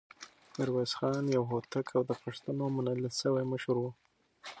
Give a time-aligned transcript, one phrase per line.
[0.55, 3.83] ميرويس خان يو هوتک او د پښتنو منل شوی مشر و.